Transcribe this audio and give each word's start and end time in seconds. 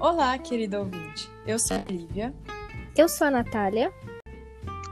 Olá, 0.00 0.38
querido 0.38 0.78
ouvinte. 0.78 1.28
Eu 1.44 1.58
sou 1.58 1.76
a 1.76 1.80
Lívia. 1.90 2.32
Eu 2.96 3.08
sou 3.08 3.26
a 3.26 3.30
Natália. 3.32 3.92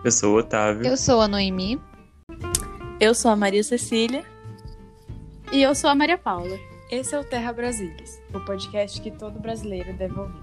Eu 0.05 0.11
sou 0.11 0.35
o 0.35 0.39
Otávio. 0.41 0.85
Eu 0.85 0.97
sou 0.97 1.21
a 1.21 1.29
Noemi. 1.29 1.81
Eu 2.99 3.15
sou 3.15 3.31
a 3.31 3.37
Maria 3.37 3.63
Cecília. 3.63 4.25
E 5.53 5.63
eu 5.63 5.77
sou 5.77 5.89
a 5.91 5.95
Maria 5.95 6.19
Paula. 6.19 6.59
Esse 6.91 7.15
é 7.15 7.21
o 7.21 7.25
Terra 7.25 7.53
Brasilis, 7.53 8.21
o 8.35 8.41
podcast 8.41 9.01
que 9.01 9.13
todo 9.13 9.39
brasileiro 9.39 9.93
deve 9.95 10.19
ouvir. 10.19 10.43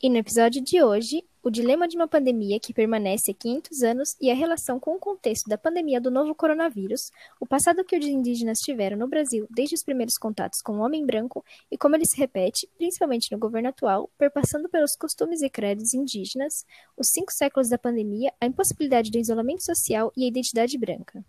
E 0.00 0.08
no 0.08 0.16
episódio 0.18 0.62
de 0.62 0.80
hoje, 0.80 1.24
o 1.44 1.50
dilema 1.50 1.86
de 1.86 1.94
uma 1.94 2.08
pandemia 2.08 2.58
que 2.58 2.72
permanece 2.72 3.30
há 3.30 3.34
500 3.34 3.82
anos 3.82 4.16
e 4.18 4.30
a 4.30 4.34
relação 4.34 4.80
com 4.80 4.96
o 4.96 4.98
contexto 4.98 5.46
da 5.46 5.58
pandemia 5.58 6.00
do 6.00 6.10
novo 6.10 6.34
coronavírus, 6.34 7.10
o 7.38 7.46
passado 7.46 7.84
que 7.84 7.98
os 7.98 8.06
indígenas 8.06 8.60
tiveram 8.60 8.96
no 8.96 9.06
Brasil 9.06 9.46
desde 9.50 9.74
os 9.74 9.82
primeiros 9.82 10.16
contatos 10.16 10.62
com 10.62 10.78
o 10.78 10.80
homem 10.80 11.04
branco 11.04 11.44
e 11.70 11.76
como 11.76 11.96
ele 11.96 12.06
se 12.06 12.16
repete, 12.16 12.66
principalmente 12.78 13.30
no 13.30 13.38
governo 13.38 13.68
atual, 13.68 14.10
perpassando 14.16 14.70
pelos 14.70 14.96
costumes 14.96 15.42
e 15.42 15.50
credos 15.50 15.92
indígenas, 15.92 16.64
os 16.96 17.08
cinco 17.10 17.30
séculos 17.30 17.68
da 17.68 17.76
pandemia, 17.76 18.32
a 18.40 18.46
impossibilidade 18.46 19.10
do 19.10 19.18
isolamento 19.18 19.62
social 19.62 20.10
e 20.16 20.24
a 20.24 20.28
identidade 20.28 20.78
branca. 20.78 21.22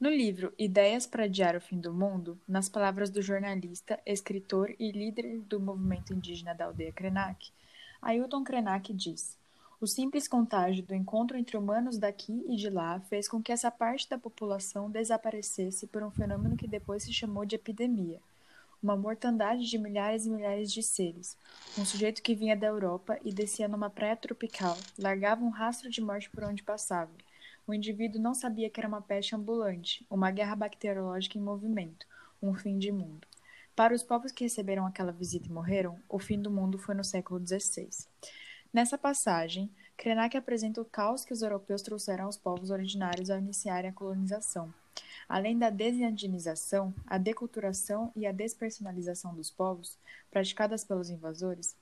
No 0.00 0.08
livro 0.08 0.54
Ideias 0.58 1.06
para 1.06 1.24
Adiar 1.24 1.54
o 1.54 1.60
Fim 1.60 1.78
do 1.78 1.92
Mundo, 1.92 2.40
nas 2.48 2.70
palavras 2.70 3.10
do 3.10 3.20
jornalista, 3.20 4.00
escritor 4.06 4.74
e 4.78 4.90
líder 4.90 5.40
do 5.42 5.60
movimento 5.60 6.14
indígena 6.14 6.54
da 6.54 6.64
aldeia 6.64 6.90
Krenak, 6.90 7.52
Ailton 8.02 8.42
Krenak 8.42 8.94
diz: 8.94 9.36
O 9.78 9.86
simples 9.86 10.26
contágio 10.26 10.82
do 10.82 10.94
encontro 10.94 11.36
entre 11.36 11.56
humanos 11.56 11.98
daqui 11.98 12.42
e 12.48 12.56
de 12.56 12.70
lá 12.70 12.98
fez 13.00 13.28
com 13.28 13.42
que 13.42 13.52
essa 13.52 13.70
parte 13.70 14.08
da 14.08 14.16
população 14.16 14.90
desaparecesse 14.90 15.86
por 15.86 16.02
um 16.02 16.10
fenômeno 16.10 16.56
que 16.56 16.66
depois 16.66 17.02
se 17.02 17.12
chamou 17.12 17.44
de 17.44 17.56
epidemia. 17.56 18.18
Uma 18.82 18.96
mortandade 18.96 19.68
de 19.68 19.76
milhares 19.76 20.24
e 20.24 20.30
milhares 20.30 20.72
de 20.72 20.82
seres. 20.82 21.36
Um 21.78 21.84
sujeito 21.84 22.22
que 22.22 22.34
vinha 22.34 22.56
da 22.56 22.68
Europa 22.68 23.18
e 23.22 23.34
descia 23.34 23.68
numa 23.68 23.90
praia 23.90 24.16
tropical, 24.16 24.78
largava 24.98 25.44
um 25.44 25.50
rastro 25.50 25.90
de 25.90 26.00
morte 26.00 26.30
por 26.30 26.42
onde 26.44 26.62
passava. 26.62 27.12
O 27.66 27.74
indivíduo 27.74 28.22
não 28.22 28.32
sabia 28.32 28.70
que 28.70 28.80
era 28.80 28.88
uma 28.88 29.02
peste 29.02 29.36
ambulante, 29.36 30.06
uma 30.08 30.30
guerra 30.30 30.56
bacteriológica 30.56 31.36
em 31.36 31.42
movimento, 31.42 32.06
um 32.42 32.54
fim 32.54 32.78
de 32.78 32.90
mundo. 32.90 33.28
Para 33.80 33.94
os 33.94 34.02
povos 34.02 34.30
que 34.30 34.44
receberam 34.44 34.84
aquela 34.84 35.10
visita 35.10 35.46
e 35.46 35.50
morreram, 35.50 35.98
o 36.06 36.18
fim 36.18 36.38
do 36.38 36.50
mundo 36.50 36.76
foi 36.76 36.94
no 36.94 37.02
século 37.02 37.40
XVI. 37.40 37.88
Nessa 38.70 38.98
passagem, 38.98 39.70
Krenak 39.96 40.36
apresenta 40.36 40.82
o 40.82 40.84
caos 40.84 41.24
que 41.24 41.32
os 41.32 41.40
europeus 41.40 41.80
trouxeram 41.80 42.26
aos 42.26 42.36
povos 42.36 42.68
originários 42.68 43.30
ao 43.30 43.38
iniciarem 43.38 43.88
a 43.88 43.94
colonização. 43.94 44.70
Além 45.26 45.58
da 45.58 45.70
desindigenização, 45.70 46.92
a 47.06 47.16
deculturação 47.16 48.12
e 48.14 48.26
a 48.26 48.32
despersonalização 48.32 49.34
dos 49.34 49.50
povos, 49.50 49.96
praticadas 50.30 50.84
pelos 50.84 51.08
invasores, 51.08 51.74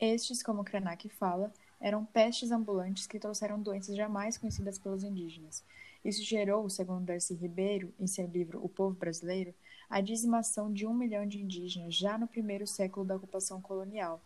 estes, 0.00 0.42
como 0.42 0.64
Krenak 0.64 1.06
fala, 1.10 1.52
eram 1.78 2.02
pestes 2.02 2.50
ambulantes 2.50 3.06
que 3.06 3.18
trouxeram 3.18 3.60
doenças 3.60 3.94
jamais 3.94 4.38
conhecidas 4.38 4.78
pelos 4.78 5.04
indígenas. 5.04 5.62
Isso 6.02 6.24
gerou, 6.24 6.70
segundo 6.70 7.04
Darcy 7.04 7.34
Ribeiro, 7.34 7.92
em 8.00 8.06
seu 8.06 8.26
livro 8.26 8.58
O 8.64 8.70
Povo 8.70 8.96
Brasileiro, 8.96 9.54
a 9.92 10.00
dizimação 10.00 10.72
de 10.72 10.86
um 10.86 10.94
milhão 10.94 11.26
de 11.26 11.38
indígenas 11.38 11.94
já 11.94 12.16
no 12.16 12.26
primeiro 12.26 12.66
século 12.66 13.04
da 13.04 13.14
ocupação 13.14 13.60
colonial, 13.60 14.22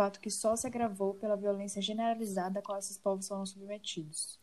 fato 0.00 0.18
que 0.18 0.30
só 0.30 0.56
se 0.56 0.66
agravou 0.66 1.12
pela 1.12 1.36
violência 1.36 1.82
generalizada 1.82 2.58
a 2.58 2.62
qual 2.62 2.78
esses 2.78 2.96
povos 2.96 3.28
foram 3.28 3.44
submetidos. 3.44 4.38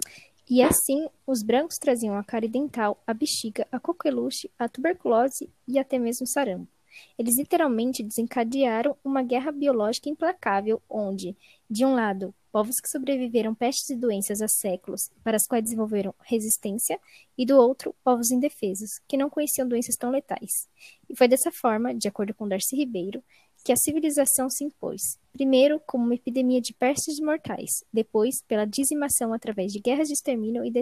E 0.48 0.62
assim, 0.62 1.10
os 1.26 1.42
brancos 1.42 1.80
traziam 1.80 2.16
a 2.16 2.24
cárie 2.24 2.48
dental, 2.48 3.02
a 3.08 3.14
bexiga, 3.14 3.68
a 3.72 3.80
coqueluche, 3.80 4.52
a 4.58 4.70
tuberculose 4.70 5.50
e 5.68 5.80
até 5.80 5.98
mesmo 5.98 6.28
sarampo. 6.28 6.68
Eles 7.18 7.38
literalmente 7.38 8.04
desencadearam 8.04 8.96
uma 9.04 9.24
guerra 9.24 9.52
biológica 9.52 10.10
implacável, 10.10 10.80
onde, 10.88 11.36
de 11.68 11.84
um 11.84 11.96
lado, 11.96 12.36
povos 12.58 12.80
que 12.80 12.90
sobreviveram 12.90 13.54
pestes 13.54 13.92
e 13.92 13.96
doenças 13.96 14.42
há 14.42 14.48
séculos, 14.48 15.12
para 15.24 15.38
as 15.38 15.46
quais 15.46 15.64
desenvolveram 15.64 16.12
resistência, 16.24 17.00
e 17.38 17.46
do 17.46 17.56
outro, 17.56 17.94
povos 18.04 18.32
indefesos, 18.32 19.00
que 19.08 19.16
não 19.16 19.30
conheciam 19.30 19.68
doenças 19.68 19.96
tão 19.96 20.10
letais. 20.10 20.68
E 21.08 21.16
foi 21.16 21.28
dessa 21.28 21.52
forma, 21.52 21.94
de 21.94 22.08
acordo 22.08 22.34
com 22.34 22.48
Darcy 22.48 22.76
Ribeiro, 22.76 23.24
que 23.64 23.72
a 23.72 23.76
civilização 23.76 24.50
se 24.50 24.64
impôs, 24.64 25.20
primeiro 25.32 25.80
como 25.86 26.04
uma 26.04 26.16
epidemia 26.16 26.60
de 26.60 26.74
pestes 26.74 27.20
mortais, 27.20 27.84
depois 27.94 28.42
pela 28.48 28.66
dizimação 28.66 29.34
através 29.34 29.72
de 29.72 29.80
guerras 29.80 30.08
de 30.08 30.16
extermínio 30.16 30.66
e 30.66 30.72
da 30.72 30.82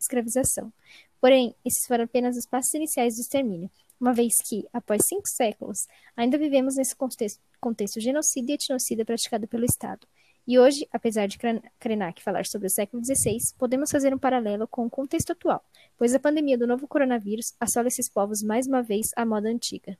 escravização. 0.00 0.72
Porém, 1.20 1.54
esses 1.64 1.86
foram 1.86 2.02
apenas 2.02 2.36
os 2.36 2.46
passos 2.46 2.74
iniciais 2.74 3.14
do 3.14 3.20
extermínio, 3.20 3.70
uma 4.00 4.12
vez 4.12 4.38
que, 4.44 4.66
após 4.72 5.06
cinco 5.06 5.28
séculos, 5.28 5.86
ainda 6.16 6.36
vivemos 6.36 6.74
nesse 6.74 6.96
contexto, 6.96 7.40
contexto 7.60 8.00
genocida 8.00 8.50
e 8.50 8.54
etnocida 8.56 9.04
praticado 9.04 9.46
pelo 9.46 9.64
Estado, 9.64 10.04
e 10.46 10.58
hoje, 10.58 10.88
apesar 10.92 11.26
de 11.26 11.38
Krenak 11.78 12.22
falar 12.22 12.46
sobre 12.46 12.66
o 12.66 12.70
século 12.70 13.04
XVI, 13.04 13.38
podemos 13.56 13.90
fazer 13.90 14.12
um 14.12 14.18
paralelo 14.18 14.66
com 14.66 14.84
o 14.84 14.90
contexto 14.90 15.32
atual, 15.32 15.64
pois 15.96 16.14
a 16.14 16.18
pandemia 16.18 16.58
do 16.58 16.66
novo 16.66 16.88
coronavírus 16.88 17.54
assola 17.60 17.88
esses 17.88 18.08
povos 18.08 18.42
mais 18.42 18.66
uma 18.66 18.82
vez 18.82 19.10
à 19.16 19.24
moda 19.24 19.48
antiga. 19.48 19.96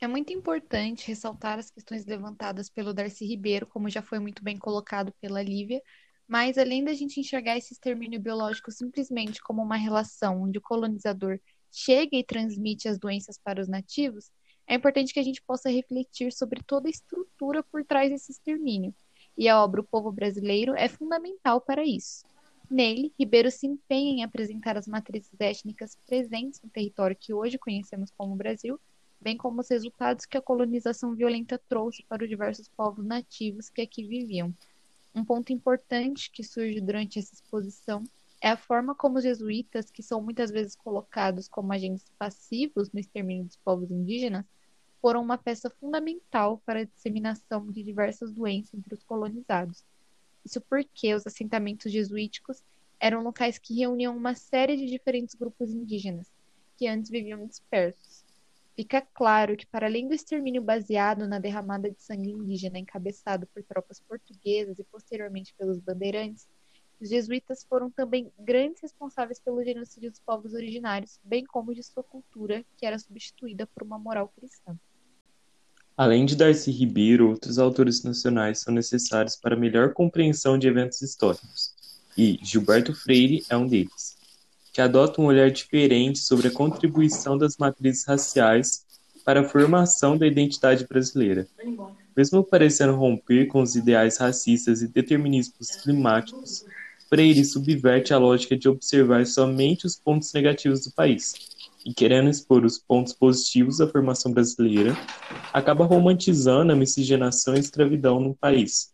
É 0.00 0.06
muito 0.06 0.32
importante 0.32 1.06
ressaltar 1.06 1.58
as 1.58 1.70
questões 1.70 2.04
levantadas 2.04 2.68
pelo 2.68 2.92
Darcy 2.92 3.24
Ribeiro, 3.24 3.66
como 3.66 3.88
já 3.88 4.02
foi 4.02 4.18
muito 4.18 4.42
bem 4.44 4.58
colocado 4.58 5.12
pela 5.20 5.42
Lívia, 5.42 5.80
mas 6.28 6.58
além 6.58 6.84
da 6.84 6.92
gente 6.92 7.20
enxergar 7.20 7.56
esse 7.56 7.72
extermínio 7.72 8.20
biológico 8.20 8.70
simplesmente 8.70 9.40
como 9.40 9.62
uma 9.62 9.76
relação 9.76 10.42
onde 10.42 10.58
o 10.58 10.62
colonizador 10.62 11.38
chega 11.70 12.16
e 12.16 12.24
transmite 12.24 12.88
as 12.88 12.98
doenças 12.98 13.38
para 13.38 13.60
os 13.60 13.68
nativos, 13.68 14.30
é 14.66 14.74
importante 14.74 15.14
que 15.14 15.20
a 15.20 15.22
gente 15.22 15.40
possa 15.42 15.70
refletir 15.70 16.32
sobre 16.32 16.62
toda 16.62 16.88
a 16.88 16.90
estrutura 16.90 17.62
por 17.62 17.84
trás 17.84 18.10
desse 18.10 18.32
extermínio. 18.32 18.94
E 19.38 19.48
a 19.48 19.62
obra 19.62 19.80
O 19.80 19.84
Povo 19.84 20.10
Brasileiro 20.10 20.74
é 20.74 20.88
fundamental 20.88 21.60
para 21.60 21.84
isso. 21.84 22.24
Nele, 22.68 23.12
Ribeiro 23.18 23.50
se 23.50 23.66
empenha 23.66 24.12
em 24.12 24.24
apresentar 24.24 24.76
as 24.76 24.88
matrizes 24.88 25.38
étnicas 25.38 25.96
presentes 26.06 26.60
no 26.60 26.68
território 26.68 27.16
que 27.18 27.32
hoje 27.32 27.58
conhecemos 27.58 28.10
como 28.10 28.34
Brasil, 28.34 28.80
bem 29.20 29.36
como 29.36 29.60
os 29.60 29.68
resultados 29.68 30.26
que 30.26 30.36
a 30.36 30.42
colonização 30.42 31.14
violenta 31.14 31.60
trouxe 31.68 32.02
para 32.08 32.24
os 32.24 32.28
diversos 32.28 32.68
povos 32.68 33.04
nativos 33.04 33.68
que 33.68 33.82
aqui 33.82 34.04
viviam. 34.04 34.52
Um 35.14 35.24
ponto 35.24 35.52
importante 35.52 36.30
que 36.30 36.42
surge 36.42 36.80
durante 36.80 37.18
essa 37.20 37.34
exposição 37.34 38.02
é 38.40 38.50
a 38.50 38.56
forma 38.56 38.94
como 38.94 39.18
os 39.18 39.24
jesuítas, 39.24 39.90
que 39.90 40.02
são 40.02 40.20
muitas 40.20 40.50
vezes 40.50 40.74
colocados 40.74 41.48
como 41.48 41.72
agentes 41.72 42.04
passivos 42.18 42.90
no 42.92 42.98
extermínio 42.98 43.44
dos 43.44 43.56
povos 43.56 43.90
indígenas, 43.90 44.44
foram 45.00 45.22
uma 45.22 45.38
peça 45.38 45.70
fundamental 45.70 46.62
para 46.64 46.80
a 46.80 46.84
disseminação 46.84 47.70
de 47.70 47.82
diversas 47.82 48.32
doenças 48.32 48.74
entre 48.74 48.94
os 48.94 49.02
colonizados. 49.04 49.84
Isso 50.44 50.60
porque 50.60 51.14
os 51.14 51.26
assentamentos 51.26 51.90
jesuíticos 51.90 52.62
eram 53.00 53.22
locais 53.22 53.58
que 53.58 53.74
reuniam 53.74 54.16
uma 54.16 54.34
série 54.34 54.76
de 54.76 54.86
diferentes 54.86 55.34
grupos 55.34 55.70
indígenas, 55.70 56.30
que 56.76 56.86
antes 56.86 57.10
viviam 57.10 57.46
dispersos. 57.46 58.24
Fica 58.74 59.00
claro 59.00 59.56
que, 59.56 59.66
para 59.66 59.86
além 59.86 60.06
do 60.06 60.14
extermínio 60.14 60.62
baseado 60.62 61.26
na 61.26 61.38
derramada 61.38 61.90
de 61.90 62.02
sangue 62.02 62.30
indígena 62.30 62.78
encabeçado 62.78 63.46
por 63.46 63.62
tropas 63.62 64.00
portuguesas 64.00 64.78
e 64.78 64.84
posteriormente 64.84 65.54
pelos 65.54 65.80
bandeirantes, 65.80 66.46
os 67.00 67.10
jesuítas 67.10 67.64
foram 67.68 67.90
também 67.90 68.32
grandes 68.38 68.80
responsáveis 68.80 69.38
pelo 69.38 69.62
genocídio 69.62 70.10
dos 70.10 70.20
povos 70.20 70.54
originários, 70.54 71.20
bem 71.22 71.44
como 71.44 71.74
de 71.74 71.82
sua 71.82 72.02
cultura, 72.02 72.64
que 72.76 72.86
era 72.86 72.98
substituída 72.98 73.66
por 73.66 73.82
uma 73.82 73.98
moral 73.98 74.32
cristã. 74.34 74.78
Além 75.96 76.26
de 76.26 76.36
Darcy 76.36 76.70
Ribeiro, 76.70 77.30
outros 77.30 77.58
autores 77.58 78.02
nacionais 78.02 78.60
são 78.60 78.72
necessários 78.72 79.36
para 79.36 79.56
melhor 79.56 79.92
compreensão 79.92 80.58
de 80.58 80.68
eventos 80.68 81.00
históricos, 81.00 81.74
e 82.16 82.38
Gilberto 82.42 82.94
Freire 82.94 83.44
é 83.48 83.56
um 83.56 83.66
deles, 83.66 84.16
que 84.72 84.80
adota 84.80 85.20
um 85.20 85.26
olhar 85.26 85.50
diferente 85.50 86.18
sobre 86.18 86.48
a 86.48 86.50
contribuição 86.50 87.36
das 87.36 87.56
matrizes 87.56 88.04
raciais 88.04 88.86
para 89.24 89.40
a 89.40 89.44
formação 89.44 90.16
da 90.16 90.26
identidade 90.26 90.86
brasileira. 90.86 91.46
Mesmo 92.16 92.44
parecendo 92.44 92.94
romper 92.94 93.46
com 93.46 93.60
os 93.60 93.74
ideais 93.74 94.18
racistas 94.18 94.82
e 94.82 94.88
determinismos 94.88 95.76
climáticos, 95.76 96.64
Freire 97.08 97.44
subverte 97.44 98.12
a 98.12 98.18
lógica 98.18 98.56
de 98.56 98.68
observar 98.68 99.24
somente 99.26 99.86
os 99.86 99.94
pontos 99.94 100.32
negativos 100.32 100.84
do 100.84 100.90
país, 100.90 101.34
e 101.84 101.94
querendo 101.94 102.28
expor 102.28 102.64
os 102.64 102.78
pontos 102.78 103.12
positivos 103.12 103.78
da 103.78 103.86
formação 103.86 104.32
brasileira, 104.32 104.92
acaba 105.52 105.84
romantizando 105.84 106.72
a 106.72 106.76
miscigenação 106.76 107.54
e 107.54 107.58
a 107.58 107.60
escravidão 107.60 108.18
no 108.18 108.34
país. 108.34 108.92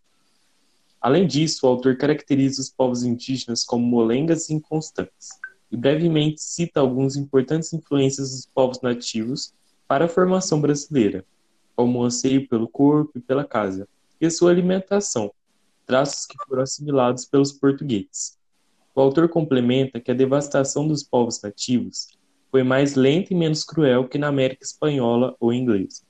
Além 1.00 1.26
disso, 1.26 1.66
o 1.66 1.68
autor 1.70 1.96
caracteriza 1.96 2.60
os 2.60 2.68
povos 2.68 3.02
indígenas 3.02 3.64
como 3.64 3.86
molengas 3.86 4.50
e 4.50 4.54
inconstantes, 4.54 5.30
e 5.70 5.76
brevemente 5.76 6.42
cita 6.42 6.80
algumas 6.80 7.16
importantes 7.16 7.72
influências 7.72 8.32
dos 8.32 8.44
povos 8.44 8.82
nativos 8.82 9.54
para 9.88 10.04
a 10.04 10.08
formação 10.08 10.60
brasileira, 10.60 11.24
como 11.74 11.98
o 11.98 12.04
anseio 12.04 12.46
pelo 12.46 12.68
corpo 12.68 13.12
e 13.16 13.20
pela 13.22 13.42
casa, 13.42 13.88
e 14.20 14.26
a 14.26 14.30
sua 14.30 14.50
alimentação, 14.50 15.32
traços 15.92 16.24
que 16.24 16.38
foram 16.48 16.62
assimilados 16.62 17.26
pelos 17.26 17.52
portugueses. 17.52 18.38
O 18.94 19.00
autor 19.02 19.28
complementa 19.28 20.00
que 20.00 20.10
a 20.10 20.14
devastação 20.14 20.88
dos 20.88 21.02
povos 21.02 21.42
nativos 21.42 22.08
foi 22.50 22.62
mais 22.62 22.94
lenta 22.94 23.34
e 23.34 23.36
menos 23.36 23.62
cruel 23.62 24.08
que 24.08 24.16
na 24.16 24.28
América 24.28 24.64
Espanhola 24.64 25.36
ou 25.38 25.52
inglesa. 25.52 26.00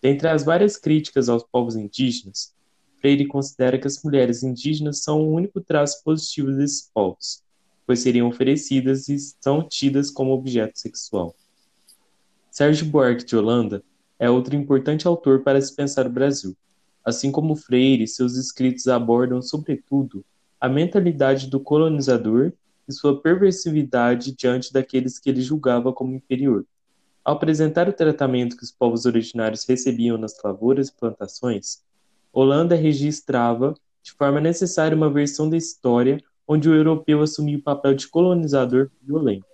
Dentre 0.00 0.26
as 0.26 0.42
várias 0.42 0.78
críticas 0.78 1.28
aos 1.28 1.42
povos 1.42 1.76
indígenas, 1.76 2.54
Freire 2.98 3.26
considera 3.26 3.78
que 3.78 3.86
as 3.86 4.02
mulheres 4.02 4.42
indígenas 4.42 5.02
são 5.02 5.20
o 5.20 5.34
único 5.34 5.60
traço 5.60 6.02
positivo 6.02 6.50
desses 6.52 6.90
povos, 6.94 7.42
pois 7.86 8.00
seriam 8.00 8.26
oferecidas 8.26 9.06
e 9.10 9.18
são 9.38 9.62
tidas 9.68 10.10
como 10.10 10.32
objeto 10.32 10.78
sexual. 10.78 11.36
Sérgio 12.50 12.86
Buarque 12.86 13.26
de 13.26 13.36
Holanda 13.36 13.84
é 14.18 14.30
outro 14.30 14.56
importante 14.56 15.06
autor 15.06 15.42
para 15.42 15.60
se 15.60 15.76
pensar 15.76 16.06
o 16.06 16.10
Brasil. 16.10 16.56
Assim 17.04 17.32
como 17.32 17.56
Freire, 17.56 18.06
seus 18.06 18.36
escritos 18.36 18.86
abordam, 18.86 19.40
sobretudo, 19.40 20.24
a 20.60 20.68
mentalidade 20.68 21.48
do 21.48 21.58
colonizador 21.58 22.52
e 22.86 22.92
sua 22.92 23.20
perversividade 23.20 24.34
diante 24.36 24.72
daqueles 24.72 25.18
que 25.18 25.30
ele 25.30 25.40
julgava 25.40 25.92
como 25.92 26.14
inferior. 26.14 26.66
Ao 27.24 27.34
apresentar 27.34 27.88
o 27.88 27.92
tratamento 27.92 28.56
que 28.56 28.64
os 28.64 28.70
povos 28.70 29.06
originários 29.06 29.64
recebiam 29.64 30.18
nas 30.18 30.34
lavouras 30.42 30.88
e 30.88 30.92
plantações, 30.92 31.82
Holanda 32.32 32.74
registrava 32.74 33.74
de 34.02 34.12
forma 34.12 34.40
necessária 34.40 34.96
uma 34.96 35.10
versão 35.10 35.48
da 35.48 35.56
história 35.56 36.22
onde 36.46 36.68
o 36.68 36.74
europeu 36.74 37.22
assumia 37.22 37.58
o 37.58 37.62
papel 37.62 37.94
de 37.94 38.08
colonizador 38.08 38.90
violento. 39.02 39.46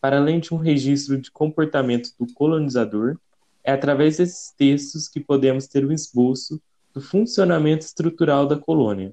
Para 0.00 0.18
além 0.18 0.40
de 0.40 0.52
um 0.52 0.56
registro 0.56 1.18
de 1.18 1.30
comportamento 1.30 2.10
do 2.18 2.26
colonizador, 2.34 3.16
é 3.62 3.72
através 3.72 4.18
desses 4.18 4.50
textos 4.50 5.08
que 5.08 5.20
podemos 5.20 5.66
ter 5.66 5.86
um 5.86 5.92
esboço 5.92 6.60
do 6.94 7.00
funcionamento 7.00 7.84
estrutural 7.84 8.46
da 8.46 8.56
colônia 8.56 9.12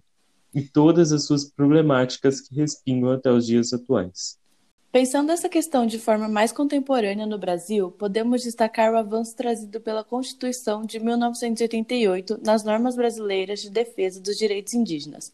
e 0.53 0.61
todas 0.61 1.11
as 1.11 1.25
suas 1.25 1.45
problemáticas 1.45 2.39
que 2.39 2.53
respingam 2.53 3.11
até 3.11 3.31
os 3.31 3.45
dias 3.45 3.73
atuais. 3.73 4.39
Pensando 4.91 5.31
essa 5.31 5.47
questão 5.47 5.85
de 5.85 5.97
forma 5.97 6.27
mais 6.27 6.51
contemporânea 6.51 7.25
no 7.25 7.37
Brasil, 7.37 7.91
podemos 7.91 8.43
destacar 8.43 8.93
o 8.93 8.97
avanço 8.97 9.35
trazido 9.35 9.79
pela 9.79 10.03
Constituição 10.03 10.85
de 10.85 10.99
1988 10.99 12.41
nas 12.45 12.65
normas 12.65 12.95
brasileiras 12.97 13.61
de 13.61 13.69
defesa 13.69 14.19
dos 14.19 14.37
direitos 14.37 14.73
indígenas. 14.73 15.33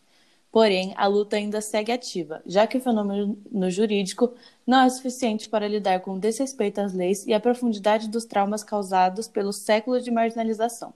Porém, 0.51 0.93
a 0.95 1.07
luta 1.07 1.35
ainda 1.35 1.59
segue 1.59 1.91
ativa, 1.91 2.41
já 2.45 2.67
que 2.67 2.77
o 2.77 2.81
fenômeno 2.81 3.37
jurídico 3.69 4.33
não 4.65 4.81
é 4.81 4.89
suficiente 4.89 5.49
para 5.49 5.67
lidar 5.67 6.01
com 6.01 6.13
o 6.13 6.19
desrespeito 6.19 6.79
às 6.79 6.93
leis 6.93 7.25
e 7.25 7.33
a 7.33 7.39
profundidade 7.39 8.07
dos 8.07 8.25
traumas 8.25 8.63
causados 8.63 9.27
pelo 9.27 9.51
século 9.51 9.99
de 9.99 10.11
marginalização. 10.11 10.93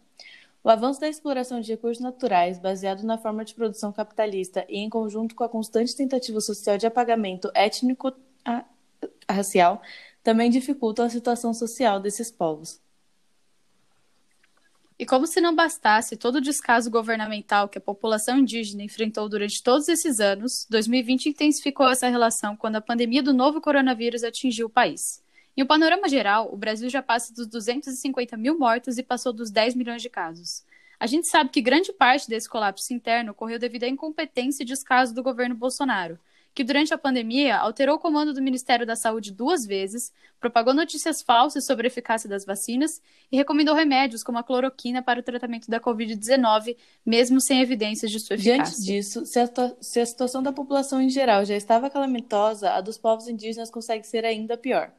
O 0.63 0.69
avanço 0.69 1.00
da 1.00 1.10
exploração 1.10 1.60
de 1.60 1.72
recursos 1.72 2.04
naturais, 2.04 2.60
baseado 2.60 3.02
na 3.04 3.18
forma 3.18 3.44
de 3.44 3.56
produção 3.56 3.92
capitalista 3.92 4.63
e 4.69 4.78
em 4.78 4.90
conjunto 4.90 5.34
com 5.34 5.44
a 5.44 5.50
constante 5.50 5.96
tentativa 5.96 6.40
social 6.40 6.78
de 6.78 6.86
apagamento 6.86 7.50
étnico-racial, 7.56 9.81
também 10.24 10.52
dificultam 10.52 11.06
a 11.06 11.10
situação 11.10 11.52
social 11.52 12.00
desses 12.00 12.30
povos. 12.30 12.80
E 15.00 15.06
como 15.06 15.25
se 15.25 15.42
não 15.42 15.56
bastasse 15.56 16.16
todo 16.16 16.36
o 16.36 16.42
descaso 16.42 16.92
governamental 16.92 17.68
que 17.68 17.80
a 17.80 17.81
população 17.81 18.38
indígena 18.38 18.84
enfrentou 18.84 19.28
durante 19.28 19.63
todos 19.63 19.88
esses 19.88 20.19
anos, 20.19 20.68
2020 20.69 21.30
intensificou 21.30 21.90
essa 21.90 22.08
relação 22.08 22.56
quando 22.56 22.75
a 22.75 22.81
pandemia 22.81 23.24
do 23.24 23.34
novo 23.34 23.60
coronavírus 23.60 24.24
atingiu 24.24 24.68
o 24.68 24.69
país. 24.69 25.24
Em 25.62 25.63
um 25.63 25.68
panorama 25.68 26.10
geral, 26.10 26.50
o 26.52 26.58
Brasil 26.58 26.90
já 26.90 27.04
passa 27.04 27.31
dos 27.31 27.46
250 27.46 28.36
mil 28.36 28.58
mortos 28.58 28.98
e 28.98 29.04
passou 29.04 29.31
dos 29.31 29.52
10 29.52 29.75
milhões 29.75 30.02
de 30.02 30.10
casos. 30.10 30.63
A 31.00 31.06
gente 31.06 31.28
sabe 31.28 31.52
que 31.52 31.62
grande 31.62 31.94
parte 31.94 32.28
desse 32.28 32.50
colapso 32.50 32.92
interno 32.92 33.31
ocorreu 33.31 33.60
devido 33.60 33.84
à 33.84 33.88
incompetência 33.88 34.63
e 34.63 34.66
descaso 34.66 35.13
do 35.13 35.22
governo 35.22 35.54
Bolsonaro, 35.54 36.18
que 36.52 36.63
durante 36.63 36.96
a 36.96 36.98
pandemia 36.98 37.60
alterou 37.60 37.98
o 37.98 38.00
comando 38.00 38.34
do 38.34 38.42
Ministério 38.42 38.88
da 38.88 38.96
Saúde 38.96 39.31
duas 39.31 39.63
vezes, 39.63 40.12
propagou 40.40 40.74
notícias 40.74 41.22
falsas 41.22 41.63
sobre 41.63 41.86
a 41.86 41.90
eficácia 41.90 42.28
das 42.28 42.44
vacinas 42.44 43.00
e 43.31 43.38
recomendou 43.38 43.75
remédios 43.75 44.24
como 44.24 44.40
a 44.40 44.44
cloroquina 44.44 45.04
para 45.04 45.19
o 45.19 45.24
tratamento 45.24 45.69
da 45.69 45.80
Covid-19, 45.80 46.75
mesmo 47.06 47.40
sem 47.40 47.62
evidências 47.62 48.10
de 48.10 48.19
sua 48.19 48.34
eficácia. 48.34 48.63
Diante 48.63 48.81
disso, 48.81 49.28
se 49.28 49.40
a, 49.40 49.48
se 49.80 50.00
a 50.00 50.06
situação 50.08 50.42
da 50.42 50.52
população 50.52 51.00
em 51.00 51.10
geral 51.10 51.46
já 51.46 51.56
estava 51.56 51.88
calamitosa, 51.88 52.72
a 52.72 52.81
dos 52.81 52.98
povos 52.98 53.28
indígenas 53.28 53.69
consegue 53.69 54.08
ser 54.08 54.25
ainda 54.25 54.58
pior. 54.58 54.92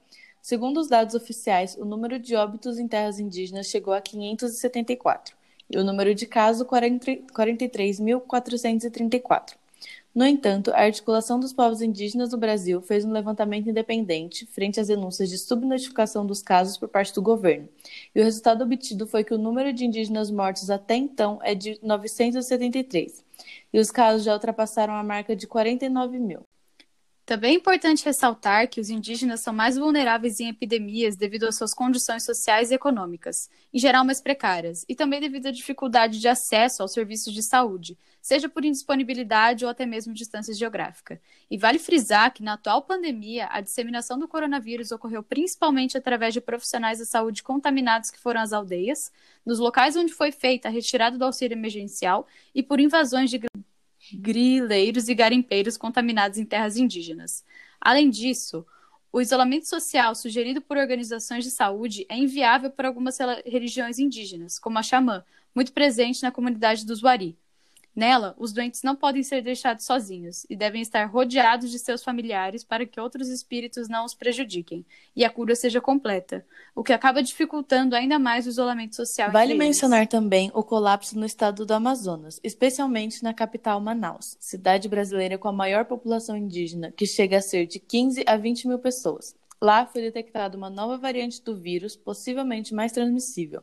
Segundo 0.43 0.81
os 0.81 0.89
dados 0.89 1.15
oficiais, 1.15 1.77
o 1.77 1.85
número 1.85 2.19
de 2.19 2.35
óbitos 2.35 2.77
em 2.77 2.89
terras 2.89 3.21
indígenas 3.21 3.69
chegou 3.69 3.95
a 3.95 4.01
574 4.01 5.37
e 5.71 5.79
o 5.79 5.85
número 5.85 6.13
de 6.17 6.27
casos 6.27 6.67
43.434. 6.67 9.55
No 10.13 10.27
entanto, 10.27 10.73
a 10.73 10.81
articulação 10.81 11.39
dos 11.39 11.53
povos 11.53 11.81
indígenas 11.81 12.33
no 12.33 12.39
Brasil 12.39 12.83
fez 12.83 13.05
um 13.05 13.13
levantamento 13.13 13.71
independente 13.71 14.45
frente 14.47 14.81
às 14.81 14.89
denúncias 14.89 15.31
de 15.31 15.39
subnotificação 15.39 16.27
dos 16.27 16.43
casos 16.43 16.77
por 16.77 16.89
parte 16.89 17.15
do 17.15 17.23
governo, 17.23 17.69
e 18.13 18.21
o 18.21 18.25
resultado 18.25 18.65
obtido 18.65 19.07
foi 19.07 19.23
que 19.23 19.33
o 19.33 19.39
número 19.39 19.73
de 19.73 19.87
indígenas 19.87 20.29
mortos 20.29 20.71
até 20.71 20.97
então 20.97 21.39
é 21.45 21.55
de 21.55 21.79
973, 21.81 23.25
e 23.73 23.79
os 23.79 23.93
casos 23.93 24.25
já 24.25 24.35
ultrapassaram 24.35 24.95
a 24.95 25.05
marca 25.05 25.37
de 25.37 25.47
49 25.47 26.19
mil. 26.19 26.43
Também 27.33 27.55
é 27.55 27.57
importante 27.57 28.05
ressaltar 28.05 28.69
que 28.69 28.79
os 28.79 28.91
indígenas 28.91 29.41
são 29.41 29.55
mais 29.55 29.79
vulneráveis 29.79 30.39
em 30.39 30.51
epidemias 30.51 31.17
devido 31.17 31.45
às 31.45 31.57
suas 31.57 31.73
condições 31.73 32.27
sociais 32.27 32.71
e 32.71 32.75
econômicas, 32.75 33.49
em 33.73 33.79
geral 33.79 34.05
mais 34.05 34.21
precárias, 34.21 34.85
e 34.87 34.95
também 34.95 35.19
devido 35.19 35.47
à 35.47 35.51
dificuldade 35.51 36.21
de 36.21 36.29
acesso 36.29 36.83
aos 36.83 36.93
serviços 36.93 37.33
de 37.33 37.43
saúde, 37.43 37.97
seja 38.21 38.51
por 38.51 38.67
indisponibilidade 38.67 39.65
ou 39.65 39.71
até 39.71 39.87
mesmo 39.87 40.13
distância 40.13 40.53
geográfica. 40.53 41.19
E 41.51 41.57
vale 41.57 41.79
frisar 41.79 42.35
que 42.35 42.43
na 42.43 42.53
atual 42.53 42.83
pandemia, 42.83 43.49
a 43.51 43.63
disseminação 43.63 44.19
do 44.19 44.29
coronavírus 44.29 44.93
ocorreu 44.93 45.23
principalmente 45.23 45.97
através 45.97 46.35
de 46.35 46.41
profissionais 46.43 46.99
da 46.99 47.07
saúde 47.07 47.43
contaminados 47.43 48.11
que 48.11 48.21
foram 48.21 48.43
às 48.43 48.53
aldeias, 48.53 49.11
nos 49.45 49.59
locais 49.59 49.97
onde 49.97 50.13
foi 50.13 50.33
feita 50.33 50.69
a 50.69 50.71
retirada 50.71 51.17
do 51.17 51.25
auxílio 51.25 51.55
emergencial 51.55 52.27
e 52.55 52.63
por 52.63 52.79
invasões 52.79 53.31
de 53.31 53.39
grileiros 54.17 55.09
e 55.09 55.15
garimpeiros 55.15 55.77
contaminados 55.77 56.39
em 56.39 56.45
terras 56.45 56.77
indígenas. 56.77 57.45
Além 57.81 58.11
disso, 58.11 58.67
o 59.13 59.21
isolamento 59.21 59.69
social 59.69 60.15
sugerido 60.15 60.61
por 60.63 60.77
organizações 60.77 61.45
de 61.45 61.51
saúde 61.51 62.07
é 62.09 62.17
inviável 62.17 62.71
para 62.71 62.89
algumas 62.89 63.19
religiões 63.45 63.99
indígenas, 63.99 64.59
como 64.59 64.79
a 64.79 64.83
xamã, 64.83 65.25
muito 65.55 65.73
presente 65.73 66.23
na 66.23 66.33
comunidade 66.33 66.87
dos 66.87 67.03
Wari, 67.03 67.37
Nela, 67.95 68.35
os 68.39 68.53
doentes 68.53 68.83
não 68.83 68.97
podem 68.97 69.23
ser 69.23 69.43
deixados 69.43 69.85
sozinhos 69.85 70.47
e 70.49 70.57
devem 70.57 70.81
estar 70.81 71.05
rodeados 71.05 71.71
de 71.71 71.79
seus 71.79 72.03
familiares 72.03 72.65
para 72.65 72.87
que 72.87 72.99
outros 72.99 73.29
espíritos 73.29 73.87
não 73.87 74.07
os 74.07 74.15
prejudiquem 74.15 74.85
e 75.15 75.25
a 75.25 75.31
cura 75.31 75.55
seja 75.55 75.79
completa, 75.79 76.45
o 76.75 76.83
que 76.83 76.93
acaba 76.93 77.23
dificultando 77.23 77.95
ainda 77.95 78.19
mais 78.19 78.47
o 78.47 78.49
isolamento 78.49 78.97
social. 78.97 79.31
Vale 79.31 79.55
mencionar 79.55 80.07
também 80.07 80.51
o 80.55 80.63
colapso 80.63 81.19
no 81.19 81.27
estado 81.27 81.67
do 81.67 81.75
Amazonas, 81.75 82.41
especialmente 82.43 83.23
na 83.23 83.35
capital 83.35 83.79
Manaus, 83.79 84.39
cidade 84.41 84.89
brasileira 84.89 85.37
com 85.37 85.49
a 85.49 85.53
maior 85.53 85.85
população 85.85 86.35
indígena, 86.35 86.93
que 86.93 87.05
chega 87.05 87.39
a 87.39 87.43
ser 87.43 87.67
de 87.67 87.79
15 87.79 88.25
a 88.27 88.39
20 88.39 88.69
mil 88.69 88.79
pessoas. 88.79 89.35
Lá 89.63 89.87
foi 89.87 90.03
detectada 90.03 90.57
uma 90.57 90.69
nova 90.69 90.99
variante 90.99 91.41
do 91.41 91.57
vírus, 91.57 91.95
possivelmente 91.95 92.75
mais 92.75 92.91
transmissível, 92.91 93.63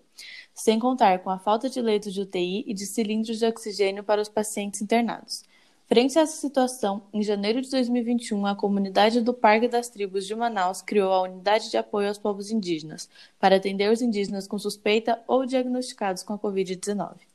sem 0.53 0.79
contar 0.79 1.20
com 1.20 1.29
a 1.29 1.38
falta 1.38 1.70
de 1.70 1.82
leitos 1.82 2.13
de 2.13 2.22
UTI 2.22 2.63
e 2.65 2.74
de 2.74 2.86
cilindros 2.86 3.38
de 3.38 3.46
oxigênio 3.46 4.01
para 4.01 4.22
os 4.22 4.29
pacientes 4.29 4.82
internados. 4.82 5.44
Frente 5.89 6.18
a 6.18 6.22
essa 6.22 6.38
situação, 6.39 7.03
em 7.12 7.22
janeiro 7.22 7.62
de 7.62 7.70
2021, 7.70 8.46
a 8.46 8.56
comunidade 8.56 9.20
do 9.20 9.34
Parque 9.34 9.68
das 9.68 9.89
Tribos 9.89 10.25
de 10.25 10.34
Manaus 10.34 10.82
criou 10.82 11.12
a 11.12 11.24
Unidade 11.24 11.70
de 11.70 11.75
Apoio 11.75 12.08
aos 12.08 12.18
Povos 12.18 12.50
Indígenas 12.50 13.10
para 13.38 13.58
atender 13.58 13.91
os 13.91 14.01
indígenas 14.01 14.48
com 14.48 14.58
suspeita 14.58 15.22
ou 15.27 15.46
diagnosticados 15.46 16.24
com 16.24 16.32
a 16.32 16.39
Covid-19. 16.39 17.28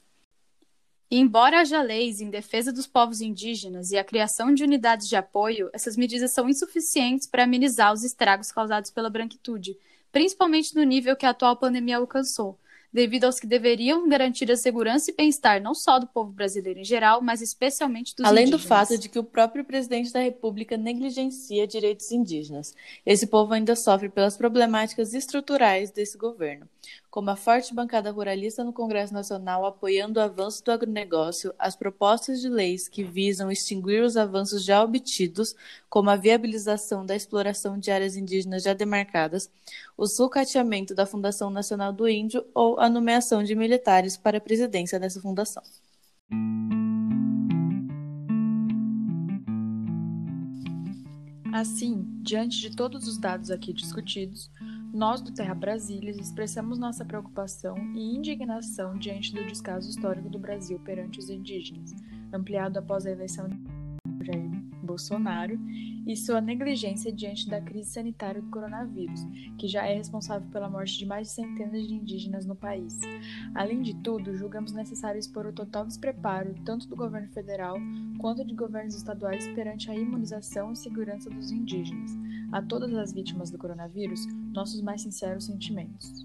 E 1.14 1.18
embora 1.18 1.61
haja 1.61 1.80
leis 1.80 2.21
em 2.21 2.28
defesa 2.28 2.73
dos 2.73 2.88
povos 2.88 3.21
indígenas 3.21 3.92
e 3.92 3.97
a 3.97 4.02
criação 4.02 4.52
de 4.52 4.64
unidades 4.64 5.09
de 5.09 5.14
apoio, 5.14 5.71
essas 5.73 5.97
medidas 5.97 6.33
são 6.33 6.49
insuficientes 6.49 7.25
para 7.25 7.44
amenizar 7.44 7.92
os 7.92 8.02
estragos 8.02 8.50
causados 8.50 8.90
pela 8.90 9.09
branquitude, 9.09 9.78
principalmente 10.11 10.75
no 10.75 10.83
nível 10.83 11.14
que 11.14 11.25
a 11.25 11.30
atual 11.30 11.56
pandemia 11.56 11.99
alcançou, 11.99 12.59
devido 12.92 13.25
aos 13.25 13.38
que 13.38 13.47
deveriam 13.47 14.09
garantir 14.09 14.50
a 14.50 14.56
segurança 14.56 15.09
e 15.09 15.14
bem-estar 15.14 15.61
não 15.62 15.73
só 15.73 16.00
do 16.00 16.06
povo 16.09 16.33
brasileiro 16.33 16.80
em 16.80 16.85
geral, 16.85 17.21
mas 17.21 17.40
especialmente 17.40 18.14
dos 18.16 18.26
Além 18.26 18.44
indígenas. 18.44 18.62
do 18.62 18.68
fato 18.68 18.99
de 18.99 19.09
que 19.09 19.18
o 19.18 19.25
próprio 19.25 19.64
presidente 19.64 20.12
da 20.12 20.21
República 20.21 20.76
negligencia 20.76 21.64
direitos 21.64 22.11
indígenas, 22.11 22.75
esse 23.06 23.28
povo 23.28 23.52
ainda 23.52 23.76
sofre 23.76 24.09
pelas 24.09 24.37
problemáticas 24.37 25.14
estruturais 25.14 25.92
desse 25.92 26.18
governo, 26.18 26.68
como 27.14 27.30
a 27.30 27.37
forte 27.37 27.73
bancada 27.73 28.11
ruralista 28.11 28.64
no 28.64 28.73
Congresso 28.73 29.14
Nacional 29.14 29.64
apoiando 29.64 30.18
o 30.18 30.23
avanço 30.23 30.64
do 30.64 30.73
agronegócio, 30.73 31.54
as 31.56 31.76
propostas 31.76 32.40
de 32.40 32.49
leis 32.49 32.88
que 32.88 33.04
visam 33.04 33.52
extinguir 33.52 34.02
os 34.02 34.16
avanços 34.16 34.64
já 34.64 34.83
obtidos, 34.83 35.54
como 35.88 36.11
a 36.11 36.16
viabilização 36.16 37.06
da 37.06 37.14
exploração 37.14 37.78
de 37.78 37.92
áreas 37.92 38.16
indígenas 38.16 38.64
já 38.64 38.75
demarcadas, 38.75 39.49
o 39.97 40.09
sucateamento 40.09 40.92
da 40.92 41.06
Fundação 41.06 41.50
Nacional 41.50 41.92
do 41.92 42.09
Índio 42.09 42.44
ou 42.52 42.80
a 42.80 42.88
nomeação 42.88 43.44
de 43.44 43.54
militares 43.54 44.16
para 44.16 44.38
a 44.38 44.40
presidência 44.40 44.99
dessa 44.99 45.21
fundação. 45.21 45.62
Assim, 51.52 52.04
diante 52.23 52.61
de 52.61 52.75
todos 52.75 53.06
os 53.06 53.16
dados 53.16 53.52
aqui 53.52 53.73
discutidos, 53.73 54.50
nós 54.94 55.20
do 55.20 55.32
Terra 55.32 55.56
Brasília 55.56 56.12
expressamos 56.12 56.78
nossa 56.78 57.04
preocupação 57.04 57.76
e 57.96 58.14
indignação 58.14 58.96
diante 58.96 59.34
do 59.34 59.44
descaso 59.44 59.90
histórico 59.90 60.30
do 60.30 60.38
Brasil 60.38 60.78
perante 60.78 61.18
os 61.18 61.28
indígenas, 61.28 61.92
ampliado 62.32 62.78
após 62.78 63.04
a 63.04 63.10
eleição 63.10 63.48
de 63.48 63.58
Jair 64.24 64.48
Bolsonaro 64.84 65.58
e 66.06 66.16
sua 66.16 66.40
negligência 66.40 67.10
diante 67.10 67.48
da 67.48 67.60
crise 67.60 67.90
sanitária 67.90 68.40
do 68.40 68.50
coronavírus, 68.50 69.20
que 69.58 69.66
já 69.66 69.84
é 69.84 69.96
responsável 69.96 70.48
pela 70.50 70.70
morte 70.70 70.96
de 70.96 71.06
mais 71.06 71.26
de 71.26 71.34
centenas 71.34 71.88
de 71.88 71.94
indígenas 71.94 72.46
no 72.46 72.54
país. 72.54 73.00
Além 73.52 73.82
de 73.82 73.96
tudo, 73.96 74.36
julgamos 74.36 74.72
necessário 74.72 75.18
expor 75.18 75.46
o 75.46 75.52
total 75.52 75.86
despreparo 75.86 76.54
tanto 76.64 76.86
do 76.86 76.94
governo 76.94 77.28
federal 77.28 77.78
quanto 78.20 78.44
de 78.44 78.54
governos 78.54 78.94
estaduais 78.94 79.48
perante 79.48 79.90
a 79.90 79.94
imunização 79.96 80.72
e 80.72 80.76
segurança 80.76 81.28
dos 81.30 81.50
indígenas. 81.50 82.12
A 82.52 82.62
todas 82.62 82.94
as 82.94 83.12
vítimas 83.12 83.50
do 83.50 83.58
coronavírus, 83.58 84.28
nossos 84.54 84.80
mais 84.80 85.02
sinceros 85.02 85.44
sentimentos. 85.44 86.25